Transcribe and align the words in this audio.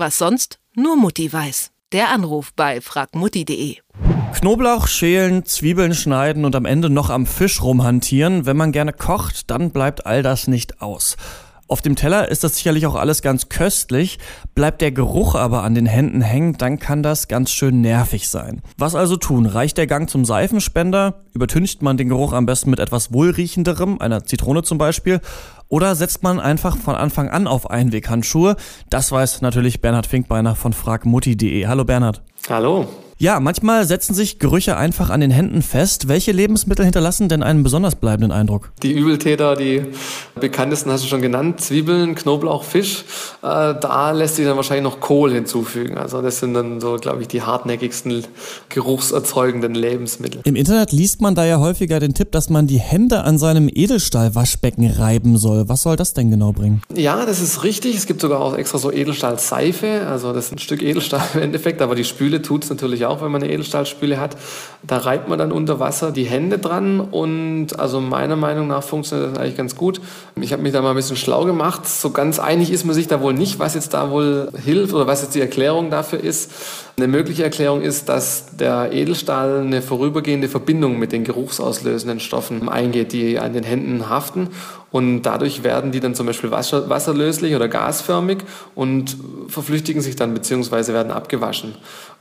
Was 0.00 0.16
sonst 0.16 0.60
nur 0.74 0.96
Mutti 0.96 1.30
weiß. 1.30 1.72
Der 1.92 2.08
Anruf 2.08 2.54
bei 2.54 2.80
fragmutti.de. 2.80 3.76
Knoblauch 4.32 4.86
schälen, 4.86 5.44
Zwiebeln 5.44 5.92
schneiden 5.92 6.46
und 6.46 6.56
am 6.56 6.64
Ende 6.64 6.88
noch 6.88 7.10
am 7.10 7.26
Fisch 7.26 7.60
rumhantieren. 7.60 8.46
Wenn 8.46 8.56
man 8.56 8.72
gerne 8.72 8.94
kocht, 8.94 9.50
dann 9.50 9.72
bleibt 9.72 10.06
all 10.06 10.22
das 10.22 10.46
nicht 10.46 10.80
aus. 10.80 11.18
Auf 11.70 11.82
dem 11.82 11.94
Teller 11.94 12.28
ist 12.28 12.42
das 12.42 12.56
sicherlich 12.56 12.84
auch 12.88 12.96
alles 12.96 13.22
ganz 13.22 13.48
köstlich, 13.48 14.18
bleibt 14.56 14.80
der 14.80 14.90
Geruch 14.90 15.36
aber 15.36 15.62
an 15.62 15.76
den 15.76 15.86
Händen 15.86 16.20
hängen, 16.20 16.58
dann 16.58 16.80
kann 16.80 17.04
das 17.04 17.28
ganz 17.28 17.52
schön 17.52 17.80
nervig 17.80 18.28
sein. 18.28 18.60
Was 18.76 18.96
also 18.96 19.16
tun? 19.16 19.46
Reicht 19.46 19.78
der 19.78 19.86
Gang 19.86 20.10
zum 20.10 20.24
Seifenspender? 20.24 21.20
Übertüncht 21.32 21.80
man 21.80 21.96
den 21.96 22.08
Geruch 22.08 22.32
am 22.32 22.44
besten 22.44 22.70
mit 22.70 22.80
etwas 22.80 23.12
wohlriechenderem, 23.12 24.00
einer 24.00 24.24
Zitrone 24.24 24.64
zum 24.64 24.78
Beispiel? 24.78 25.20
Oder 25.68 25.94
setzt 25.94 26.24
man 26.24 26.40
einfach 26.40 26.76
von 26.76 26.96
Anfang 26.96 27.28
an 27.28 27.46
auf 27.46 27.70
Einweghandschuhe? 27.70 28.56
Das 28.88 29.12
weiß 29.12 29.40
natürlich 29.40 29.80
Bernhard 29.80 30.08
Finkbeiner 30.08 30.56
von 30.56 30.72
fragmutti.de. 30.72 31.68
Hallo 31.68 31.84
Bernhard. 31.84 32.20
Hallo. 32.48 32.88
Ja, 33.22 33.38
manchmal 33.38 33.84
setzen 33.84 34.14
sich 34.14 34.38
Gerüche 34.38 34.78
einfach 34.78 35.10
an 35.10 35.20
den 35.20 35.30
Händen 35.30 35.60
fest. 35.60 36.08
Welche 36.08 36.32
Lebensmittel 36.32 36.86
hinterlassen 36.86 37.28
denn 37.28 37.42
einen 37.42 37.62
besonders 37.62 37.96
bleibenden 37.96 38.32
Eindruck? 38.32 38.72
Die 38.82 38.92
Übeltäter, 38.92 39.56
die 39.56 39.82
bekanntesten 40.40 40.90
hast 40.90 41.04
du 41.04 41.08
schon 41.08 41.20
genannt, 41.20 41.60
Zwiebeln, 41.60 42.14
Knoblauch, 42.14 42.64
Fisch. 42.64 43.04
Äh, 43.42 43.74
da 43.78 44.12
lässt 44.12 44.36
sich 44.36 44.46
dann 44.46 44.56
wahrscheinlich 44.56 44.84
noch 44.84 45.00
Kohl 45.00 45.34
hinzufügen. 45.34 45.98
Also 45.98 46.22
das 46.22 46.38
sind 46.38 46.54
dann 46.54 46.80
so, 46.80 46.96
glaube 46.96 47.20
ich, 47.20 47.28
die 47.28 47.42
hartnäckigsten 47.42 48.24
geruchserzeugenden 48.70 49.74
Lebensmittel. 49.74 50.40
Im 50.44 50.56
Internet 50.56 50.90
liest 50.90 51.20
man 51.20 51.34
da 51.34 51.44
ja 51.44 51.58
häufiger 51.58 52.00
den 52.00 52.14
Tipp, 52.14 52.32
dass 52.32 52.48
man 52.48 52.68
die 52.68 52.80
Hände 52.80 53.24
an 53.24 53.36
seinem 53.36 53.68
Edelstahlwaschbecken 53.70 54.86
reiben 54.92 55.36
soll. 55.36 55.68
Was 55.68 55.82
soll 55.82 55.96
das 55.96 56.14
denn 56.14 56.30
genau 56.30 56.52
bringen? 56.52 56.80
Ja, 56.96 57.26
das 57.26 57.42
ist 57.42 57.64
richtig. 57.64 57.96
Es 57.96 58.06
gibt 58.06 58.22
sogar 58.22 58.40
auch 58.40 58.56
extra 58.56 58.78
so 58.78 58.90
Edelstahlseife. 58.90 60.06
Also 60.08 60.32
das 60.32 60.46
ist 60.46 60.52
ein 60.52 60.58
Stück 60.58 60.82
Edelstahl 60.82 61.26
im 61.34 61.42
Endeffekt, 61.42 61.82
aber 61.82 61.94
die 61.94 62.04
Spüle 62.04 62.40
tut 62.40 62.64
es 62.64 62.70
natürlich 62.70 63.04
auch 63.09 63.09
auch, 63.10 63.22
wenn 63.22 63.30
man 63.30 63.42
eine 63.42 63.52
Edelstahlspüle 63.52 64.20
hat. 64.20 64.36
Da 64.82 64.98
reibt 64.98 65.28
man 65.28 65.38
dann 65.38 65.52
unter 65.52 65.78
Wasser 65.78 66.10
die 66.10 66.24
Hände 66.24 66.58
dran 66.58 67.00
und 67.00 67.78
also 67.78 68.00
meiner 68.00 68.36
Meinung 68.36 68.68
nach 68.68 68.82
funktioniert 68.82 69.32
das 69.32 69.38
eigentlich 69.38 69.56
ganz 69.56 69.76
gut. 69.76 70.00
Ich 70.40 70.52
habe 70.52 70.62
mich 70.62 70.72
da 70.72 70.80
mal 70.80 70.90
ein 70.90 70.96
bisschen 70.96 71.16
schlau 71.16 71.44
gemacht. 71.44 71.86
So 71.86 72.10
ganz 72.10 72.38
einig 72.38 72.70
ist 72.70 72.84
man 72.84 72.94
sich 72.94 73.08
da 73.08 73.20
wohl 73.20 73.34
nicht, 73.34 73.58
was 73.58 73.74
jetzt 73.74 73.92
da 73.92 74.10
wohl 74.10 74.48
hilft 74.64 74.94
oder 74.94 75.06
was 75.06 75.22
jetzt 75.22 75.34
die 75.34 75.40
Erklärung 75.40 75.90
dafür 75.90 76.20
ist. 76.20 76.50
Eine 77.00 77.08
mögliche 77.08 77.44
Erklärung 77.44 77.80
ist, 77.80 78.10
dass 78.10 78.58
der 78.58 78.92
Edelstahl 78.92 79.60
eine 79.60 79.80
vorübergehende 79.80 80.50
Verbindung 80.50 80.98
mit 80.98 81.12
den 81.12 81.24
geruchsauslösenden 81.24 82.20
Stoffen 82.20 82.68
eingeht, 82.68 83.14
die 83.14 83.38
an 83.38 83.54
den 83.54 83.64
Händen 83.64 84.10
haften. 84.10 84.50
Und 84.90 85.22
dadurch 85.22 85.62
werden 85.62 85.92
die 85.92 86.00
dann 86.00 86.14
zum 86.14 86.26
Beispiel 86.26 86.50
wasserlöslich 86.50 87.54
oder 87.54 87.68
gasförmig 87.68 88.38
und 88.74 89.16
verflüchtigen 89.48 90.02
sich 90.02 90.16
dann 90.16 90.34
beziehungsweise 90.34 90.92
werden 90.92 91.12
abgewaschen. 91.12 91.74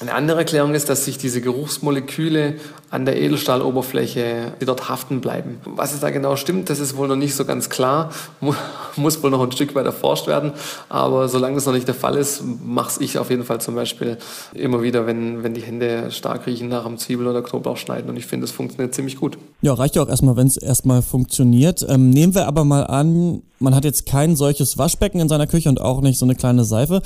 Eine 0.00 0.14
andere 0.14 0.38
Erklärung 0.38 0.74
ist, 0.74 0.88
dass 0.88 1.04
sich 1.04 1.18
diese 1.18 1.40
Geruchsmoleküle 1.40 2.54
an 2.90 3.04
der 3.04 3.20
Edelstahloberfläche, 3.20 4.54
die 4.60 4.64
dort 4.64 4.88
haften 4.88 5.20
bleiben. 5.20 5.60
Was 5.64 5.94
es 5.94 6.00
da 6.00 6.10
genau 6.10 6.36
stimmt, 6.36 6.68
das 6.68 6.80
ist 6.80 6.96
wohl 6.96 7.06
noch 7.06 7.16
nicht 7.16 7.36
so 7.36 7.44
ganz 7.44 7.70
klar, 7.70 8.10
muss 8.96 9.22
wohl 9.22 9.30
noch 9.30 9.42
ein 9.42 9.52
Stück 9.52 9.74
weit 9.74 9.86
erforscht 9.86 10.26
werden. 10.26 10.52
Aber 10.88 11.28
solange 11.28 11.54
das 11.54 11.66
noch 11.66 11.74
nicht 11.74 11.86
der 11.86 11.94
Fall 11.94 12.16
ist, 12.16 12.42
mache 12.64 13.02
ich 13.04 13.18
auf 13.18 13.30
jeden 13.30 13.44
Fall 13.44 13.60
zum 13.60 13.74
Beispiel 13.74 14.16
immer 14.64 14.82
wieder, 14.82 15.06
wenn, 15.06 15.42
wenn 15.42 15.54
die 15.54 15.62
Hände 15.62 16.10
stark 16.10 16.46
riechen 16.46 16.68
nach 16.68 16.86
einem 16.86 16.98
Zwiebel- 16.98 17.26
oder 17.26 17.42
Knoblauch 17.42 17.76
schneiden. 17.76 18.10
Und 18.10 18.16
ich 18.16 18.26
finde, 18.26 18.46
das 18.46 18.50
funktioniert 18.50 18.94
ziemlich 18.94 19.16
gut. 19.16 19.38
Ja, 19.62 19.74
reicht 19.74 19.96
ja 19.96 20.02
auch 20.02 20.08
erstmal, 20.08 20.36
wenn 20.36 20.46
es 20.46 20.56
erstmal 20.56 21.02
funktioniert. 21.02 21.84
Ähm, 21.88 22.10
nehmen 22.10 22.34
wir 22.34 22.46
aber 22.46 22.64
mal 22.64 22.84
an, 22.84 23.42
man 23.58 23.74
hat 23.74 23.84
jetzt 23.84 24.06
kein 24.06 24.36
solches 24.36 24.78
Waschbecken 24.78 25.20
in 25.20 25.28
seiner 25.28 25.46
Küche 25.46 25.68
und 25.68 25.80
auch 25.80 26.00
nicht 26.00 26.18
so 26.18 26.26
eine 26.26 26.34
kleine 26.34 26.64
Seife. 26.64 27.02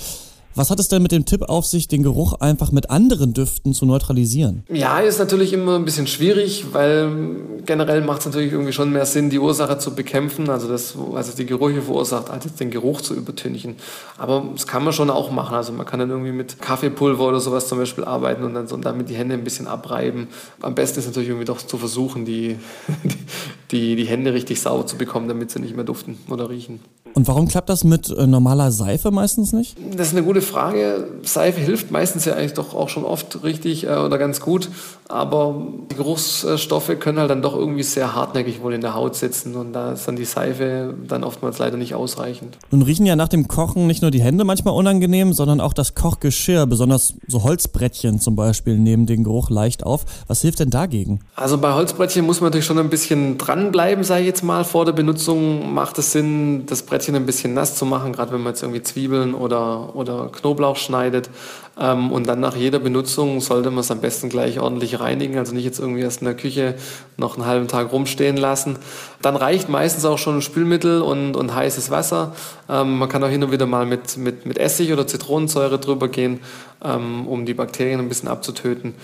Was 0.55 0.71
hat 0.71 0.81
es 0.81 0.89
denn 0.89 1.03
mit 1.03 1.13
dem 1.13 1.25
Tipp 1.25 1.43
auf 1.43 1.67
sich, 1.67 1.87
den 1.87 2.03
Geruch 2.03 2.33
einfach 2.41 2.73
mit 2.73 2.91
anderen 2.91 3.33
Düften 3.33 3.75
zu 3.75 3.87
neutralisieren? 3.87 4.65
Ja, 4.73 4.99
ist 4.99 5.21
natürlich 5.21 5.53
immer 5.53 5.77
ein 5.77 5.85
bisschen 5.85 6.09
schwierig, 6.09 6.65
weil 6.73 7.58
generell 7.69 8.01
macht 8.01 8.21
es 8.21 8.27
natürlich 8.27 8.51
irgendwie 8.51 8.73
schon 8.73 8.91
mehr 8.91 9.05
Sinn, 9.05 9.29
die 9.29 9.39
Ursache 9.39 9.79
zu 9.79 9.95
bekämpfen, 9.95 10.49
also 10.49 10.69
das, 10.69 10.95
was 10.97 11.35
die 11.35 11.45
Gerüche 11.45 11.83
verursacht, 11.83 12.31
als 12.31 12.47
jetzt 12.47 12.61
den 12.61 12.71
Geruch 12.71 13.03
zu 13.03 13.15
übertünchen. 13.15 13.77
Aber 14.17 14.43
das 14.55 14.67
kann 14.67 14.83
man 14.83 14.95
schon 14.95 15.11
auch 15.11 15.31
machen. 15.31 15.55
Also 15.55 15.73
man 15.75 15.85
kann 15.85 16.01
dann 16.01 16.09
irgendwie 16.09 16.33
mit 16.33 16.63
Kaffeepulver 16.63 17.29
oder 17.29 17.41
sowas 17.41 17.69
zum 17.69 17.79
Beispiel 17.79 18.05
arbeiten 18.05 18.43
und 18.43 18.55
dann 18.55 18.69
so 18.69 18.77
damit 18.79 19.11
die 19.11 19.15
Hände 19.15 19.35
ein 19.35 19.45
bisschen 19.45 19.67
abreiben. 19.67 20.29
Am 20.63 20.75
besten 20.75 20.99
ist 20.99 21.07
natürlich 21.07 21.29
irgendwie 21.29 21.45
doch 21.45 21.59
zu 21.59 21.77
versuchen, 21.77 22.25
die, 22.25 22.57
die, 23.71 23.97
die 23.97 24.05
Hände 24.07 24.33
richtig 24.33 24.63
sauber 24.63 24.87
zu 24.87 24.97
bekommen, 24.97 25.29
damit 25.29 25.51
sie 25.51 25.61
nicht 25.61 25.77
mehr 25.77 25.85
duften 25.85 26.19
oder 26.31 26.49
riechen. 26.49 26.81
Und 27.15 27.27
warum 27.27 27.49
klappt 27.49 27.69
das 27.69 27.85
mit 27.85 28.11
äh, 28.11 28.27
normaler 28.27 28.71
Seife 28.71 29.11
meistens 29.11 29.53
nicht? 29.53 29.77
Das 29.97 30.09
ist 30.09 30.17
eine 30.17 30.25
gute 30.25 30.41
Frage. 30.41 31.09
Seife 31.23 31.61
hilft 31.61 31.91
meistens 31.91 32.25
ja 32.25 32.35
eigentlich 32.35 32.55
doch 32.55 32.75
auch 32.75 32.89
schon 32.89 33.05
oft 33.05 33.43
richtig 33.43 33.85
äh, 33.85 33.97
oder 33.97 34.19
ganz 34.19 34.41
gut, 34.41 34.69
aber 35.09 35.67
die 35.91 35.97
Geruchsstoffe 35.97 36.99
können 37.01 37.19
halt 37.19 37.31
dann 37.31 37.43
doch 37.43 37.58
irgendwie 37.59 37.83
sehr 37.83 38.15
hartnäckig 38.15 38.63
wohl 38.63 38.75
in 38.75 38.81
der 38.81 38.95
Haut 38.95 39.17
sitzen 39.17 39.55
und 39.57 39.73
da 39.73 39.93
ist 39.93 40.07
dann 40.07 40.17
die 40.17 40.25
Seife 40.25 40.95
dann 41.07 41.25
oftmals 41.25 41.59
leider 41.59 41.77
nicht 41.77 41.95
ausreichend. 41.95 42.59
Nun 42.71 42.83
riechen 42.83 43.07
ja 43.07 43.17
nach 43.17 43.29
dem 43.29 43.49
Kochen 43.49 43.87
nicht 43.87 44.03
nur 44.03 44.11
die 44.11 44.23
Hände 44.23 44.45
manchmal 44.45 44.75
unangenehm, 44.75 45.33
sondern 45.33 45.61
auch 45.61 45.73
das 45.73 45.95
Kochgeschirr, 45.95 46.67
besonders 46.67 47.15
so 47.27 47.43
Holzbrettchen 47.43 48.21
zum 48.21 48.37
Beispiel, 48.37 48.79
nehmen 48.79 49.07
den 49.07 49.25
Geruch 49.25 49.51
leicht 49.51 49.85
auf. 49.85 50.05
Was 50.27 50.43
hilft 50.43 50.61
denn 50.61 50.71
dagegen? 50.71 51.21
Also 51.35 51.59
bei 51.59 51.73
Holzbrettchen 51.73 52.25
muss 52.25 52.41
man 52.41 52.49
natürlich 52.49 52.67
schon 52.67 52.79
ein 52.79 52.91
bisschen 52.91 53.39
dranbleiben, 53.39 54.05
sage 54.05 54.23
ich 54.23 54.27
jetzt 54.27 54.43
mal. 54.43 54.65
Vor 54.65 54.85
der 54.85 54.93
Benutzung 54.93 55.73
macht 55.75 55.99
es 55.99 56.13
Sinn, 56.13 56.67
das 56.67 56.83
Brettchen 56.83 57.15
ein 57.15 57.27
bisschen 57.27 57.55
nass 57.55 57.75
zu 57.75 57.87
machen, 57.87 58.13
gerade 58.13 58.33
wenn 58.33 58.43
man 58.43 58.53
jetzt 58.53 58.63
irgendwie 58.63 58.83
Zwiebeln 58.83 59.35
oder, 59.35 59.95
oder 59.95 60.31
Knoblauch 60.33 60.77
schneidet. 60.77 61.31
Ähm, 61.79 62.11
und 62.11 62.27
dann 62.27 62.41
nach 62.41 62.57
jeder 62.57 62.79
Benutzung 62.79 63.41
sollte 63.41 63.71
man 63.71 63.81
es 63.81 63.91
am 63.91 64.01
besten 64.01 64.29
gleich 64.29 64.61
ordentlich 64.61 64.99
reinigen, 64.99 65.39
also 65.39 65.55
nicht 65.55 65.65
jetzt 65.65 65.79
irgendwie 65.79 66.03
erst 66.03 66.21
in 66.21 66.27
der 66.27 66.35
Küche 66.35 66.75
noch 67.17 67.37
einen 67.37 67.47
halben 67.47 67.69
Tag 67.69 67.93
rumstehen 67.93 68.37
lassen. 68.37 68.77
Dann 69.23 69.37
reicht 69.37 69.69
meistens 69.69 70.05
auch 70.05 70.19
schon 70.19 70.43
Spülmittel 70.43 71.03
und, 71.03 71.37
und 71.37 71.55
heißes 71.55 71.91
Wasser. 71.91 72.35
Ähm, 72.69 72.99
man 72.99 73.09
kann 73.09 73.23
auch 73.23 73.29
hin 73.29 73.43
und 73.43 73.53
wieder 73.53 73.67
mal 73.67 73.87
mit, 73.87 74.17
mit, 74.17 74.47
mit 74.47 74.59
Essig 74.59 74.93
oder 74.93 75.07
Zitronensäure 75.07 75.79
drüber 75.79 76.09
gehen, 76.09 76.41
ähm, 76.85 77.27
um 77.27 77.47
die 77.47 77.55
Bakterien 77.55 78.01
ein 78.01 78.09
bisschen 78.09 78.29
abzutöten. 78.29 78.95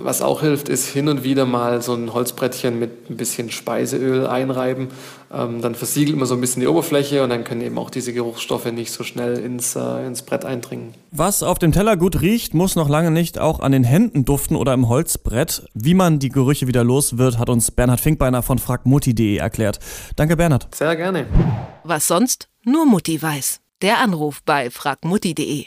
Was 0.00 0.22
auch 0.22 0.42
hilft, 0.42 0.68
ist 0.68 0.86
hin 0.86 1.08
und 1.08 1.24
wieder 1.24 1.44
mal 1.44 1.82
so 1.82 1.92
ein 1.92 2.14
Holzbrettchen 2.14 2.78
mit 2.78 3.10
ein 3.10 3.16
bisschen 3.16 3.50
Speiseöl 3.50 4.28
einreiben. 4.28 4.88
Ähm, 5.32 5.60
dann 5.60 5.74
versiegelt 5.74 6.16
man 6.16 6.26
so 6.26 6.34
ein 6.34 6.40
bisschen 6.40 6.60
die 6.60 6.68
Oberfläche 6.68 7.24
und 7.24 7.30
dann 7.30 7.42
können 7.42 7.62
eben 7.62 7.76
auch 7.78 7.90
diese 7.90 8.12
Geruchsstoffe 8.12 8.70
nicht 8.70 8.92
so 8.92 9.02
schnell 9.02 9.38
ins, 9.38 9.74
äh, 9.74 10.06
ins 10.06 10.22
Brett 10.22 10.44
eindringen. 10.44 10.94
Was 11.10 11.42
auf 11.42 11.58
dem 11.58 11.72
Teller 11.72 11.96
gut 12.18 12.22
riecht, 12.22 12.54
muss 12.54 12.74
noch 12.76 12.88
lange 12.88 13.10
nicht 13.10 13.38
auch 13.38 13.60
an 13.60 13.72
den 13.72 13.84
Händen 13.84 14.24
duften 14.24 14.56
oder 14.56 14.74
im 14.74 14.88
Holzbrett. 14.88 15.66
Wie 15.74 15.94
man 15.94 16.18
die 16.18 16.28
Gerüche 16.28 16.66
wieder 16.66 16.84
los 16.84 17.16
wird, 17.18 17.38
hat 17.38 17.48
uns 17.48 17.70
Bernhard 17.70 18.00
Finkbeiner 18.00 18.42
von 18.42 18.58
fragmutti.de 18.58 19.36
erklärt. 19.36 19.78
Danke, 20.16 20.36
Bernhard. 20.36 20.74
Sehr 20.74 20.96
gerne. 20.96 21.26
Was 21.84 22.08
sonst 22.08 22.48
nur 22.64 22.86
Mutti 22.86 23.20
weiß. 23.20 23.60
Der 23.82 23.98
Anruf 24.00 24.42
bei 24.44 24.70
fragmutti.de. 24.70 25.66